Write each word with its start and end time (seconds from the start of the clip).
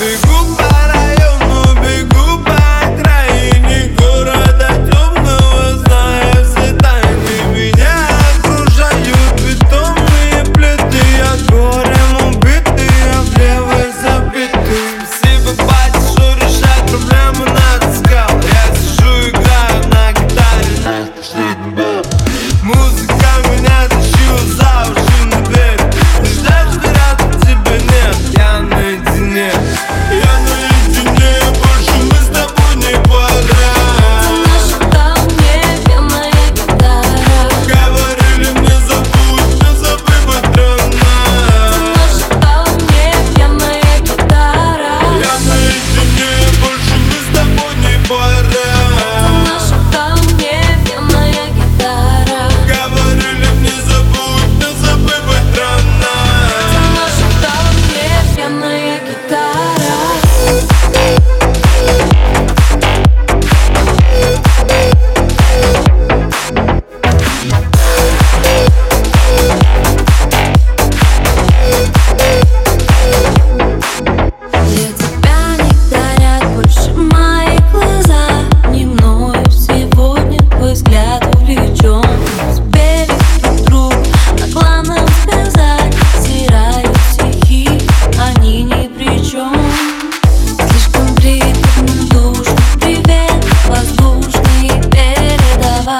бегу 0.00 0.56
по 0.56 0.70
району, 0.92 1.74
бегу 1.82 2.44
по 2.44 2.54
окраине 2.86 3.96
города 3.98 4.68
темного, 4.90 5.76
зная 5.78 6.44
все 6.44 6.72
тайны 6.74 7.36
Меня 7.52 7.96
окружают 8.36 9.40
бетонные 9.40 10.44
плиты, 10.54 11.02
я 11.16 11.32
горем 11.48 12.12
убитый, 12.28 12.90
я 13.06 13.18
в 13.22 13.38
левой 13.38 13.90
забитый 14.00 14.86
Все 15.10 15.32
попадешь, 15.44 16.14
решать 16.42 16.86
проблемы 16.90 17.44
надо 17.50 17.88
скал, 17.96 18.30
я 18.40 18.64
сижу 18.76 19.30
играю 19.30 19.78
на 19.88 20.12
гитаре 20.12 20.76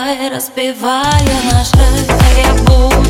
Хай 0.08 0.28
розбиває 0.28 1.36
наш 1.52 1.72
ритм 2.36 3.07